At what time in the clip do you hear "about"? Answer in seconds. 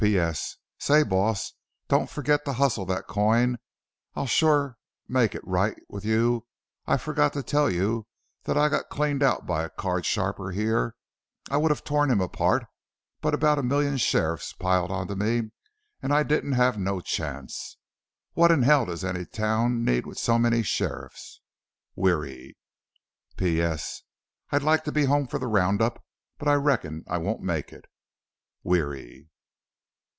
13.35-13.59